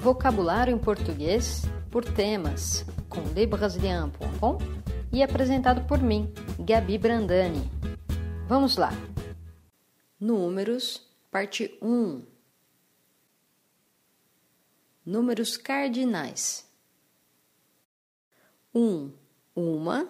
Vocabulário 0.00 0.72
em 0.72 0.78
português 0.78 1.62
por 1.90 2.04
temas 2.04 2.84
com 3.08 3.20
lebrasilian.com 3.34 4.58
e 5.12 5.24
apresentado 5.24 5.86
por 5.88 5.98
mim, 5.98 6.32
Gabi 6.60 6.96
Brandani. 6.96 7.68
Vamos 8.46 8.76
lá. 8.76 8.90
Números, 10.20 11.04
parte 11.32 11.76
1. 11.82 12.24
Números 15.04 15.56
cardinais. 15.56 16.64
1, 18.72 19.12
uma, 19.56 20.08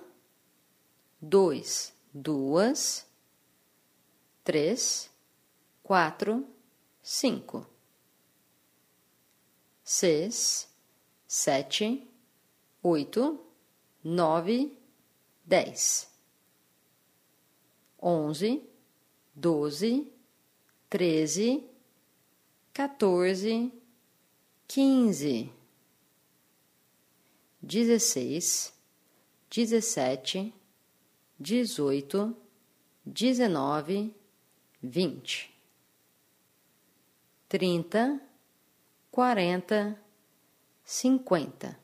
2, 1.19 1.95
duas, 2.13 3.07
3, 4.45 5.11
4, 5.83 6.47
5 7.03 7.78
seis, 9.91 10.69
sete, 11.27 12.07
oito, 12.83 13.41
nove, 14.05 14.71
dez, 15.47 16.07
onze, 17.99 18.63
doze, 19.35 20.07
treze, 20.91 21.65
quatorze, 22.75 23.73
quinze, 24.69 25.49
dezesseis, 27.63 28.75
dezessete, 29.49 30.53
dezoito, 31.41 32.37
dezenove, 33.07 34.11
vinte, 34.83 35.49
trinta 37.49 38.28
quarenta, 39.19 40.01
cinquenta, 40.85 41.77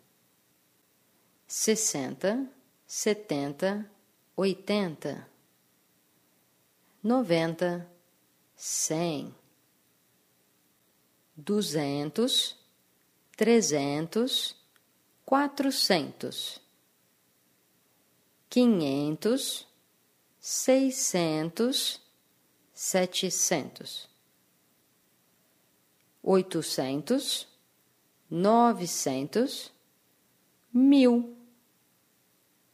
sessenta, 1.49 2.49
setenta, 2.87 3.91
oitenta, 4.37 5.29
noventa, 7.03 7.91
cem, 8.55 9.35
duzentos, 11.37 12.57
trezentos, 13.37 14.55
quatrocentos, 15.27 16.61
quinhentos, 18.49 19.67
seiscentos, 20.39 22.01
setecentos 22.73 24.14
oitocentos, 26.27 27.47
novecentos, 28.31 29.71
mil, 30.73 31.37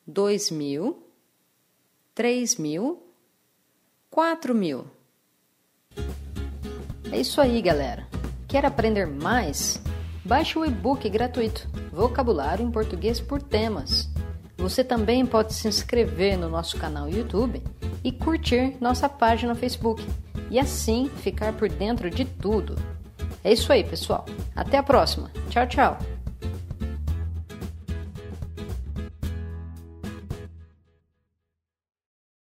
dois 0.06 0.52
mil, 0.52 1.02
três 2.14 2.56
mil, 2.56 3.02
quatro 4.08 4.54
mil. 4.54 4.86
É 7.10 7.18
isso 7.18 7.40
aí, 7.40 7.60
galera. 7.60 8.06
Quer 8.46 8.64
aprender 8.64 9.06
mais? 9.06 9.82
Baixe 10.24 10.56
o 10.56 10.64
e-book 10.64 11.08
gratuito 11.10 11.68
Vocabulário 11.92 12.64
em 12.64 12.70
Português 12.70 13.20
por 13.20 13.42
Temas. 13.42 14.08
Você 14.56 14.84
também 14.84 15.26
pode 15.26 15.54
se 15.54 15.66
inscrever 15.66 16.38
no 16.38 16.48
nosso 16.48 16.78
canal 16.78 17.08
YouTube 17.08 17.60
e 18.04 18.12
curtir 18.12 18.76
nossa 18.80 19.08
página 19.08 19.56
Facebook 19.56 20.06
e 20.50 20.58
assim 20.58 21.08
ficar 21.08 21.52
por 21.54 21.68
dentro 21.68 22.08
de 22.10 22.24
tudo. 22.24 22.76
É 23.42 23.52
isso 23.52 23.72
aí, 23.72 23.82
pessoal. 23.84 24.24
Até 24.54 24.78
a 24.78 24.82
próxima. 24.82 25.30
Tchau, 25.48 25.66
tchau. 25.66 25.98